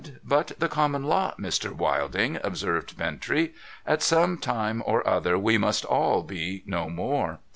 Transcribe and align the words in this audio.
But 0.23 0.53
the 0.57 0.67
common 0.67 1.03
lot, 1.03 1.37
Mr. 1.39 1.71
Wilding,' 1.71 2.39
observed 2.43 2.97
Bintrey.' 2.97 3.53
At 3.93 4.01
some 4.01 4.39
time 4.39 4.81
or 4.83 5.07
other 5.07 5.37
we 5.37 5.59
must 5.59 5.85
all 5.85 6.23
be 6.23 6.63
no 6.65 6.89
more.' 6.89 7.37